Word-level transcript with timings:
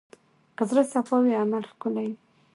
که 0.55 0.63
زړه 0.69 0.83
صفا 0.93 1.17
وي، 1.23 1.33
عمل 1.43 1.63
ښکلی 1.71 2.05
وي. 2.09 2.15